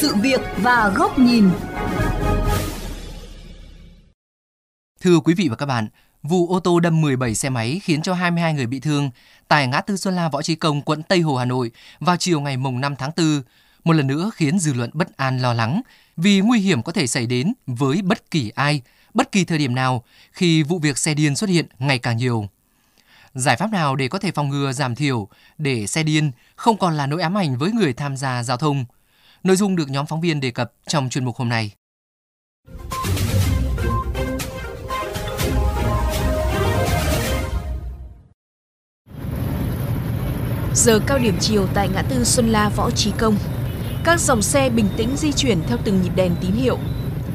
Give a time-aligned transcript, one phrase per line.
[0.00, 1.50] sự việc và góc nhìn.
[5.00, 5.88] Thưa quý vị và các bạn,
[6.22, 9.10] vụ ô tô đâm 17 xe máy khiến cho 22 người bị thương
[9.48, 12.40] tại ngã tư Xuân La Võ Trí Công, quận Tây Hồ, Hà Nội vào chiều
[12.40, 13.42] ngày mùng 5 tháng 4,
[13.84, 15.82] một lần nữa khiến dư luận bất an lo lắng
[16.16, 18.82] vì nguy hiểm có thể xảy đến với bất kỳ ai,
[19.14, 22.48] bất kỳ thời điểm nào khi vụ việc xe điên xuất hiện ngày càng nhiều.
[23.34, 25.28] Giải pháp nào để có thể phòng ngừa giảm thiểu
[25.58, 28.84] để xe điên không còn là nỗi ám ảnh với người tham gia giao thông?
[29.44, 31.70] Nội dung được nhóm phóng viên đề cập trong chuyên mục hôm nay.
[40.74, 43.36] Giờ cao điểm chiều tại ngã tư Xuân La Võ Trí Công.
[44.04, 46.78] Các dòng xe bình tĩnh di chuyển theo từng nhịp đèn tín hiệu.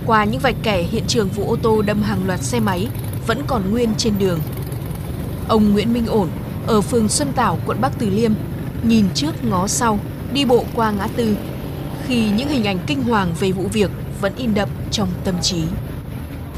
[0.05, 2.87] Qua những vạch kẻ hiện trường vụ ô tô đâm hàng loạt xe máy
[3.27, 4.39] vẫn còn nguyên trên đường.
[5.47, 6.29] Ông Nguyễn Minh Ổn
[6.67, 8.31] ở phường Xuân Tảo, quận Bắc Từ Liêm,
[8.83, 9.99] nhìn trước ngó sau,
[10.33, 11.35] đi bộ qua ngã tư.
[12.07, 15.61] Khi những hình ảnh kinh hoàng về vụ việc vẫn in đậm trong tâm trí.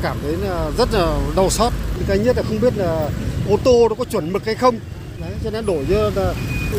[0.01, 1.73] Cảm thấy là rất là đau xót.
[2.07, 3.09] Cái nhất là không biết là
[3.49, 4.75] ô tô nó có chuẩn mực hay không.
[5.21, 6.33] Đấy, cho nên đổi như là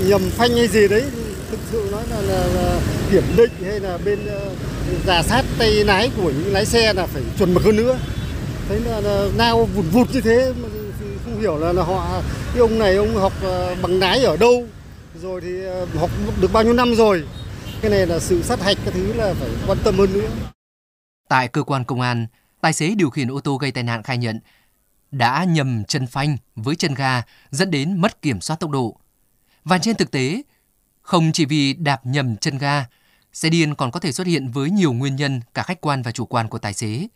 [0.06, 1.05] nhầm phanh hay gì đấy
[1.50, 4.41] thực sự nói là, là, là kiểm định hay là bên ờ,
[5.06, 7.98] giả sát tay lái của những lái xe là phải chuẩn mực hơn nữa
[8.69, 10.69] thấy là, là nao vụt vụt như thế mà
[11.25, 12.22] không hiểu là, là họ
[12.53, 14.66] cái ông này ông học ờ, bằng lái ở đâu
[15.22, 16.10] rồi thì ờ, học
[16.41, 17.22] được bao nhiêu năm rồi
[17.82, 20.28] cái này là sự sát hạch cái thứ là phải quan tâm hơn nữa
[21.28, 22.26] tại cơ quan công an
[22.60, 24.40] tài xế điều khiển ô tô gây tai nạn khai nhận
[25.10, 28.96] đã nhầm chân phanh với chân ga dẫn đến mất kiểm soát tốc độ.
[29.64, 30.42] Và trên thực tế,
[31.02, 32.84] không chỉ vì đạp nhầm chân ga,
[33.32, 36.12] xe điên còn có thể xuất hiện với nhiều nguyên nhân cả khách quan và
[36.12, 37.06] chủ quan của tài xế.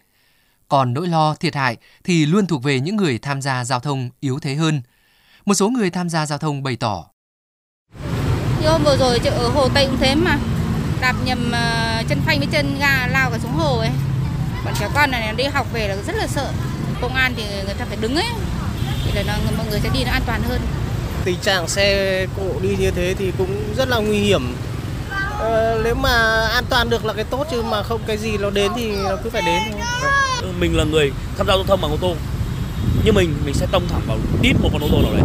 [0.68, 4.10] Còn nỗi lo thiệt hại thì luôn thuộc về những người tham gia giao thông
[4.20, 4.82] yếu thế hơn.
[5.44, 7.04] Một số người tham gia giao thông bày tỏ.
[8.60, 10.38] Như hôm vừa rồi ở Hồ Tây cũng thế mà,
[11.02, 13.90] đạp nhầm ờ, chân phanh với chân ga lao cả xuống hồ ấy.
[14.64, 16.48] Bọn trẻ con này đi học về là rất là sợ.
[17.00, 18.28] Công an thì người ta phải đứng ấy,
[19.04, 20.60] thì là nó, mọi người sẽ đi nó an toàn hơn.
[21.24, 24.54] Tình trạng xe cộ đi như thế thì cũng rất là nguy hiểm.
[25.38, 28.50] Ờ, nếu mà an toàn được là cái tốt chứ mà không cái gì nó
[28.50, 29.62] đến thì nó cứ phải đến
[30.00, 30.10] thôi.
[30.42, 32.14] Ừ, mình là người tham gia giao thông bằng ô tô.
[33.04, 35.22] Nhưng mình mình sẽ tông thẳng vào đít một con ô tô nào đấy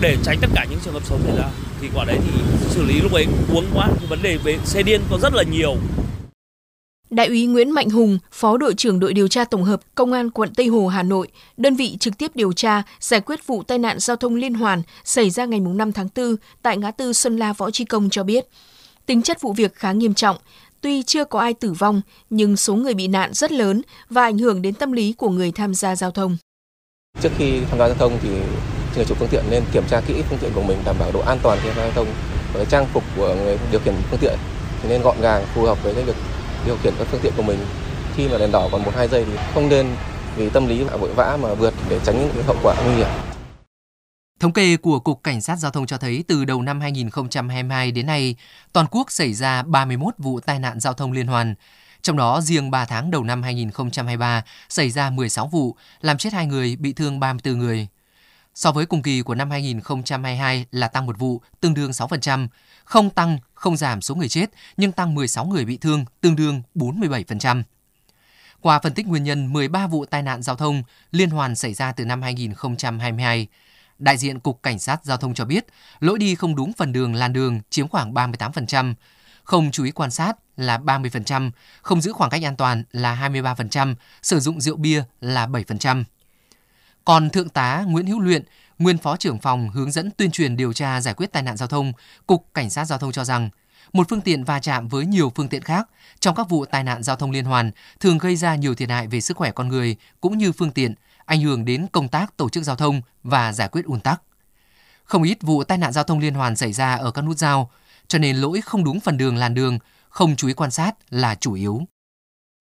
[0.00, 1.44] để tránh tất cả những trường hợp xấu xảy ra
[1.82, 5.00] thì quả đấy thì xử lý lúc ấy cuống quá vấn đề về xe điên
[5.10, 5.76] có rất là nhiều
[7.10, 10.30] Đại úy Nguyễn Mạnh Hùng, Phó đội trưởng đội điều tra tổng hợp Công an
[10.30, 13.78] quận Tây Hồ, Hà Nội, đơn vị trực tiếp điều tra, giải quyết vụ tai
[13.78, 17.36] nạn giao thông liên hoàn xảy ra ngày 5 tháng 4 tại ngã tư Xuân
[17.36, 18.46] La Võ Trí Công cho biết.
[19.06, 20.36] Tính chất vụ việc khá nghiêm trọng,
[20.80, 22.00] tuy chưa có ai tử vong,
[22.30, 25.52] nhưng số người bị nạn rất lớn và ảnh hưởng đến tâm lý của người
[25.52, 26.36] tham gia giao thông.
[27.20, 28.28] Trước khi tham gia giao thông thì
[28.96, 31.20] người chủ phương tiện nên kiểm tra kỹ phương tiện của mình đảm bảo độ
[31.20, 32.06] an toàn khi tham gia giao thông
[32.52, 34.38] với trang phục của người điều khiển phương tiện
[34.82, 36.16] thì nên gọn gàng phù hợp với cái việc
[36.66, 37.58] điều khiển các phương tiện của mình
[38.16, 39.86] khi mà đèn đỏ còn một hai giây thì không nên
[40.36, 43.08] vì tâm lý vội vã mà vượt để tránh những hậu quả nguy hiểm.
[44.40, 48.06] Thống kê của Cục Cảnh sát Giao thông cho thấy từ đầu năm 2022 đến
[48.06, 48.36] nay,
[48.72, 51.54] toàn quốc xảy ra 31 vụ tai nạn giao thông liên hoàn.
[52.02, 56.46] Trong đó, riêng 3 tháng đầu năm 2023 xảy ra 16 vụ, làm chết 2
[56.46, 57.88] người, bị thương 34 người.
[58.54, 62.48] So với cùng kỳ của năm 2022 là tăng một vụ, tương đương 6%,
[62.84, 66.62] không tăng, không giảm số người chết, nhưng tăng 16 người bị thương, tương đương
[66.74, 67.62] 47%.
[68.60, 71.92] Qua phân tích nguyên nhân 13 vụ tai nạn giao thông liên hoàn xảy ra
[71.92, 73.46] từ năm 2022,
[73.98, 75.66] đại diện Cục Cảnh sát Giao thông cho biết
[76.00, 78.94] lỗi đi không đúng phần đường làn đường chiếm khoảng 38%,
[79.44, 81.50] không chú ý quan sát là 30%,
[81.82, 86.04] không giữ khoảng cách an toàn là 23%, sử dụng rượu bia là 7%.
[87.04, 88.42] Còn Thượng tá Nguyễn Hữu Luyện,
[88.78, 91.68] nguyên phó trưởng phòng hướng dẫn tuyên truyền điều tra giải quyết tai nạn giao
[91.68, 91.92] thông,
[92.26, 93.48] Cục Cảnh sát Giao thông cho rằng,
[93.92, 95.88] một phương tiện va chạm với nhiều phương tiện khác
[96.20, 97.70] trong các vụ tai nạn giao thông liên hoàn
[98.00, 100.94] thường gây ra nhiều thiệt hại về sức khỏe con người cũng như phương tiện,
[101.24, 104.22] ảnh hưởng đến công tác tổ chức giao thông và giải quyết ùn tắc.
[105.04, 107.70] Không ít vụ tai nạn giao thông liên hoàn xảy ra ở các nút giao,
[108.08, 109.78] cho nên lỗi không đúng phần đường làn đường,
[110.08, 111.80] không chú ý quan sát là chủ yếu.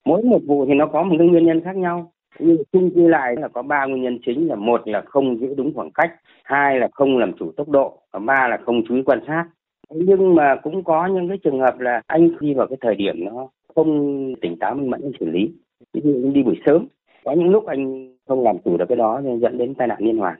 [0.06, 3.08] Mỗi một vụ thì nó có một cái nguyên nhân khác nhau nhưng chung quy
[3.08, 6.12] lại là có ba nguyên nhân chính là một là không giữ đúng khoảng cách,
[6.44, 9.46] hai là không làm chủ tốc độ, và ba là không chú ý quan sát.
[9.90, 13.16] Nhưng mà cũng có những cái trường hợp là anh đi vào cái thời điểm
[13.26, 15.52] nó không tỉnh táo, minh mẫn, xử lý,
[15.94, 16.88] ví dụ đi buổi sớm,
[17.24, 19.98] có những lúc anh không làm chủ được cái đó nên dẫn đến tai nạn
[20.02, 20.40] liên hoàn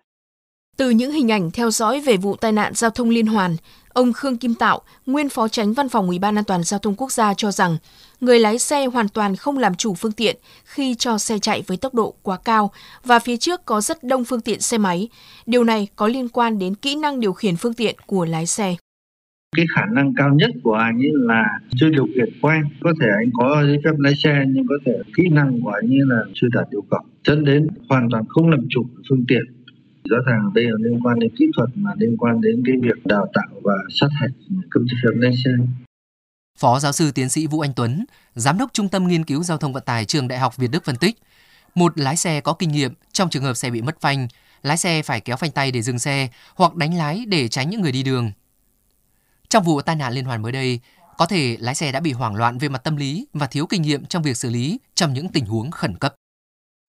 [0.78, 3.56] từ những hình ảnh theo dõi về vụ tai nạn giao thông liên hoàn,
[3.90, 6.96] ông Khương Kim Tạo, nguyên phó tránh văn phòng Ủy ban An toàn giao thông
[6.96, 7.78] quốc gia cho rằng,
[8.22, 10.36] người lái xe hoàn toàn không làm chủ phương tiện
[10.66, 12.72] khi cho xe chạy với tốc độ quá cao
[13.06, 15.10] và phía trước có rất đông phương tiện xe máy.
[15.46, 18.76] Điều này có liên quan đến kỹ năng điều khiển phương tiện của lái xe.
[19.58, 21.44] cái khả năng cao nhất của anh ấy là
[21.76, 24.94] chưa điều khiển quen có thể anh có giấy phép lái xe nhưng có thể
[25.18, 28.50] kỹ năng của anh ấy là chưa đạt yêu cầu dẫn đến hoàn toàn không
[28.50, 29.61] làm chủ phương tiện
[30.12, 33.06] rõ ràng đây là liên quan đến kỹ thuật mà liên quan đến cái việc
[33.06, 34.32] đào tạo và sát hạch
[34.70, 35.52] cấp giấy phép lái xe
[36.60, 38.06] Phó giáo sư tiến sĩ Vũ Anh Tuấn,
[38.36, 40.86] giám đốc Trung tâm Nghiên cứu Giao thông Vận tải Trường Đại học Việt Đức
[40.86, 41.18] phân tích,
[41.76, 44.28] một lái xe có kinh nghiệm trong trường hợp xe bị mất phanh,
[44.64, 47.82] lái xe phải kéo phanh tay để dừng xe hoặc đánh lái để tránh những
[47.82, 48.32] người đi đường.
[49.50, 50.80] Trong vụ tai nạn liên hoàn mới đây,
[51.18, 53.82] có thể lái xe đã bị hoảng loạn về mặt tâm lý và thiếu kinh
[53.82, 56.16] nghiệm trong việc xử lý trong những tình huống khẩn cấp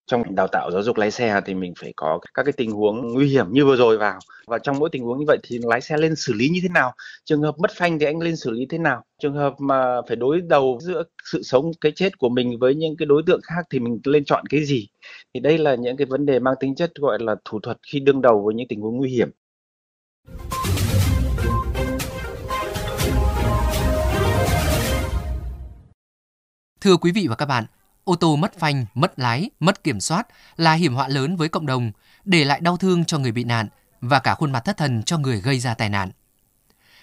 [0.07, 3.13] trong đào tạo giáo dục lái xe thì mình phải có các cái tình huống
[3.13, 4.19] nguy hiểm như vừa rồi vào.
[4.47, 6.69] Và trong mỗi tình huống như vậy thì lái xe lên xử lý như thế
[6.69, 6.93] nào?
[7.25, 9.05] Trường hợp mất phanh thì anh lên xử lý thế nào?
[9.23, 11.03] Trường hợp mà phải đối đầu giữa
[11.33, 14.25] sự sống cái chết của mình với những cái đối tượng khác thì mình lên
[14.25, 14.89] chọn cái gì?
[15.35, 18.01] Thì đây là những cái vấn đề mang tính chất gọi là thủ thuật khi
[18.01, 19.31] đương đầu với những tình huống nguy hiểm.
[26.81, 27.65] Thưa quý vị và các bạn,
[28.05, 30.27] ô tô mất phanh, mất lái, mất kiểm soát
[30.57, 31.93] là hiểm họa lớn với cộng đồng,
[32.25, 33.69] để lại đau thương cho người bị nạn
[34.01, 36.11] và cả khuôn mặt thất thần cho người gây ra tai nạn.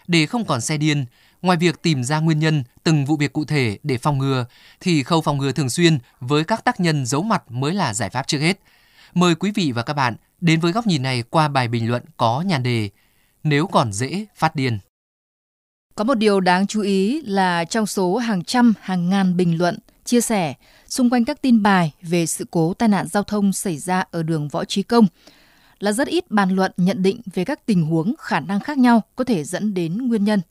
[0.07, 1.05] Để không còn xe điên,
[1.41, 4.45] ngoài việc tìm ra nguyên nhân từng vụ việc cụ thể để phòng ngừa,
[4.79, 8.09] thì khâu phòng ngừa thường xuyên với các tác nhân giấu mặt mới là giải
[8.09, 8.59] pháp trước hết.
[9.13, 12.03] Mời quý vị và các bạn đến với góc nhìn này qua bài bình luận
[12.17, 12.89] có nhàn đề
[13.43, 14.79] Nếu còn dễ phát điên.
[15.95, 19.77] Có một điều đáng chú ý là trong số hàng trăm, hàng ngàn bình luận,
[20.05, 20.53] chia sẻ
[20.89, 24.23] xung quanh các tin bài về sự cố tai nạn giao thông xảy ra ở
[24.23, 25.07] đường Võ Trí Công
[25.79, 29.01] là rất ít bàn luận nhận định về các tình huống khả năng khác nhau
[29.15, 30.41] có thể dẫn đến nguyên nhân.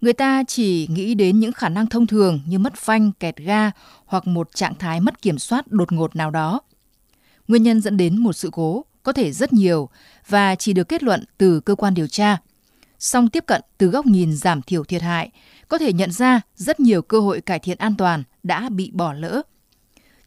[0.00, 3.70] Người ta chỉ nghĩ đến những khả năng thông thường như mất phanh, kẹt ga
[4.06, 6.60] hoặc một trạng thái mất kiểm soát đột ngột nào đó.
[7.48, 9.88] Nguyên nhân dẫn đến một sự cố có thể rất nhiều
[10.28, 12.38] và chỉ được kết luận từ cơ quan điều tra.
[12.98, 15.30] Song tiếp cận từ góc nhìn giảm thiểu thiệt hại,
[15.68, 19.12] có thể nhận ra rất nhiều cơ hội cải thiện an toàn đã bị bỏ
[19.12, 19.42] lỡ.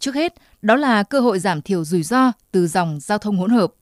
[0.04, 3.50] Trước hết, đó là cơ hội giảm thiểu rủi ro từ dòng giao thông hỗn
[3.50, 3.74] hợp.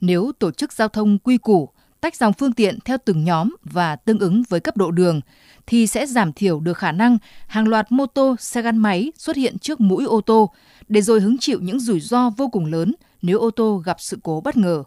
[0.00, 1.68] Nếu tổ chức giao thông quy củ,
[2.00, 5.20] tách dòng phương tiện theo từng nhóm và tương ứng với cấp độ đường,
[5.66, 9.36] thì sẽ giảm thiểu được khả năng hàng loạt mô tô, xe gắn máy xuất
[9.36, 10.50] hiện trước mũi ô tô,
[10.88, 14.18] để rồi hứng chịu những rủi ro vô cùng lớn nếu ô tô gặp sự
[14.22, 14.82] cố bất ngờ.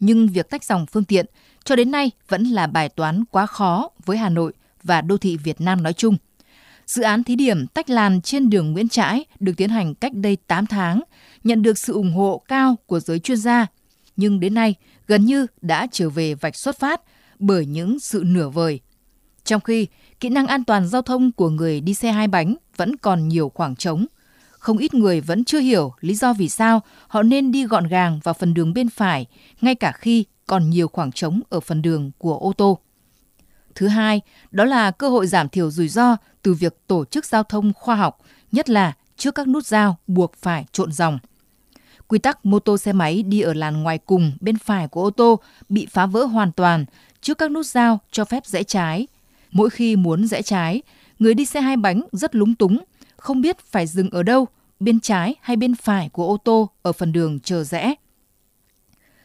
[0.00, 1.26] Nhưng việc tách dòng phương tiện
[1.64, 4.52] cho đến nay vẫn là bài toán quá khó với Hà Nội
[4.82, 6.16] và đô thị Việt Nam nói chung.
[6.88, 10.36] Dự án thí điểm tách làn trên đường Nguyễn Trãi được tiến hành cách đây
[10.46, 11.02] 8 tháng,
[11.44, 13.66] nhận được sự ủng hộ cao của giới chuyên gia,
[14.16, 14.74] nhưng đến nay
[15.06, 17.00] gần như đã trở về vạch xuất phát
[17.38, 18.80] bởi những sự nửa vời.
[19.44, 19.86] Trong khi
[20.20, 23.52] kỹ năng an toàn giao thông của người đi xe hai bánh vẫn còn nhiều
[23.54, 24.06] khoảng trống,
[24.50, 28.20] không ít người vẫn chưa hiểu lý do vì sao họ nên đi gọn gàng
[28.24, 29.26] vào phần đường bên phải,
[29.60, 32.78] ngay cả khi còn nhiều khoảng trống ở phần đường của ô tô.
[33.78, 34.20] Thứ hai,
[34.50, 37.96] đó là cơ hội giảm thiểu rủi ro từ việc tổ chức giao thông khoa
[37.96, 38.18] học,
[38.52, 41.18] nhất là trước các nút giao buộc phải trộn dòng.
[42.08, 45.10] Quy tắc mô tô xe máy đi ở làn ngoài cùng bên phải của ô
[45.10, 46.84] tô bị phá vỡ hoàn toàn
[47.20, 49.06] trước các nút giao cho phép rẽ trái.
[49.50, 50.82] Mỗi khi muốn rẽ trái,
[51.18, 52.84] người đi xe hai bánh rất lúng túng,
[53.16, 54.46] không biết phải dừng ở đâu,
[54.80, 57.94] bên trái hay bên phải của ô tô ở phần đường chờ rẽ.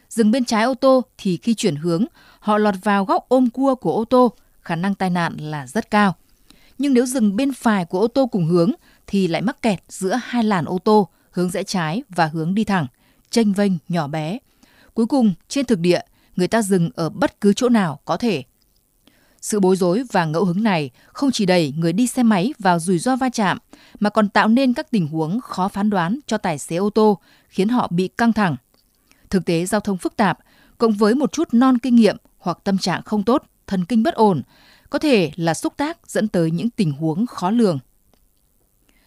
[0.08, 2.04] Dừng bên trái ô tô thì khi chuyển hướng,
[2.40, 4.32] họ lọt vào góc ôm cua của ô tô,
[4.64, 6.14] khả năng tai nạn là rất cao.
[6.78, 8.72] Nhưng nếu dừng bên phải của ô tô cùng hướng
[9.06, 12.64] thì lại mắc kẹt giữa hai làn ô tô, hướng rẽ trái và hướng đi
[12.64, 12.86] thẳng,
[13.30, 14.38] tranh vênh nhỏ bé.
[14.94, 16.00] Cuối cùng, trên thực địa,
[16.36, 18.42] người ta dừng ở bất cứ chỗ nào có thể.
[19.40, 22.78] Sự bối rối và ngẫu hứng này không chỉ đẩy người đi xe máy vào
[22.78, 23.58] rủi ro va chạm,
[24.00, 27.18] mà còn tạo nên các tình huống khó phán đoán cho tài xế ô tô,
[27.48, 28.56] khiến họ bị căng thẳng.
[29.30, 30.38] Thực tế giao thông phức tạp,
[30.78, 34.14] cộng với một chút non kinh nghiệm hoặc tâm trạng không tốt, thần kinh bất
[34.14, 34.42] ổn,
[34.90, 37.78] có thể là xúc tác dẫn tới những tình huống khó lường.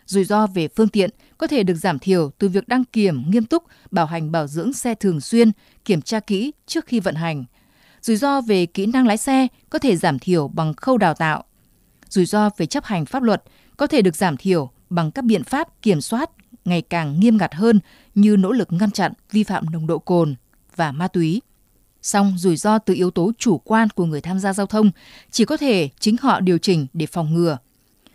[0.05, 3.45] Rủi ro về phương tiện có thể được giảm thiểu từ việc đăng kiểm nghiêm
[3.45, 5.51] túc, bảo hành bảo dưỡng xe thường xuyên,
[5.85, 7.45] kiểm tra kỹ trước khi vận hành.
[8.01, 11.43] Rủi ro về kỹ năng lái xe có thể giảm thiểu bằng khâu đào tạo.
[12.09, 13.43] Rủi ro về chấp hành pháp luật
[13.77, 16.29] có thể được giảm thiểu bằng các biện pháp kiểm soát
[16.65, 17.79] ngày càng nghiêm ngặt hơn
[18.15, 20.35] như nỗ lực ngăn chặn vi phạm nồng độ cồn
[20.75, 21.41] và ma túy.
[22.01, 24.91] Song rủi ro từ yếu tố chủ quan của người tham gia giao thông
[25.31, 27.57] chỉ có thể chính họ điều chỉnh để phòng ngừa.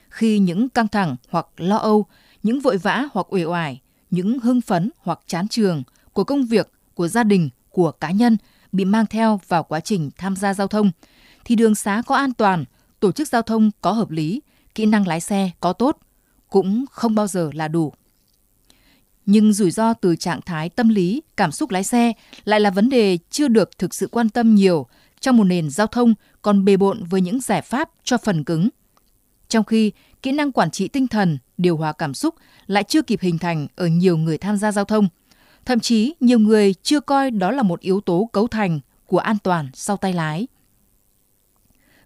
[0.09, 2.07] Khi những căng thẳng hoặc lo âu,
[2.43, 6.73] những vội vã hoặc uể oải, những hưng phấn hoặc chán trường của công việc,
[6.95, 8.37] của gia đình, của cá nhân
[8.73, 10.91] bị mang theo vào quá trình tham gia giao thông,
[11.45, 12.65] thì đường xá có an toàn,
[13.01, 14.43] tổ chức giao thông có hợp lý,
[14.75, 15.99] kỹ năng lái xe có tốt,
[16.49, 17.93] cũng không bao giờ là đủ
[19.27, 22.13] nhưng rủi ro từ trạng thái tâm lý, cảm xúc lái xe
[22.45, 24.87] lại là vấn đề chưa được thực sự quan tâm nhiều
[25.21, 28.69] trong một nền giao thông còn bề bộn với những giải pháp cho phần cứng.
[29.49, 32.35] Trong khi kỹ năng quản trị tinh thần, điều hòa cảm xúc
[32.67, 35.09] lại chưa kịp hình thành ở nhiều người tham gia giao thông.
[35.65, 39.37] Thậm chí nhiều người chưa coi đó là một yếu tố cấu thành của an
[39.43, 40.47] toàn sau tay lái.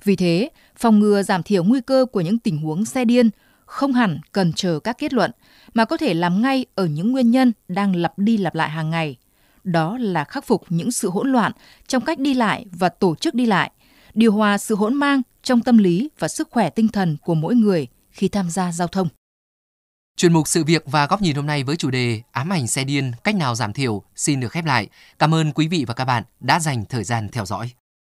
[0.04, 3.30] Vì thế, phòng ngừa giảm thiểu nguy cơ của những tình huống xe điên
[3.66, 5.30] không hẳn cần chờ các kết luận
[5.76, 8.90] mà có thể làm ngay ở những nguyên nhân đang lặp đi lặp lại hàng
[8.90, 9.16] ngày.
[9.64, 11.52] Đó là khắc phục những sự hỗn loạn
[11.86, 13.70] trong cách đi lại và tổ chức đi lại,
[14.14, 17.54] điều hòa sự hỗn mang trong tâm lý và sức khỏe tinh thần của mỗi
[17.54, 19.08] người khi tham gia giao thông.
[20.16, 22.84] Chuyên mục sự việc và góc nhìn hôm nay với chủ đề ám ảnh xe
[22.84, 24.88] điên, cách nào giảm thiểu xin được khép lại.
[25.18, 27.70] Cảm ơn quý vị và các bạn đã dành thời gian theo dõi.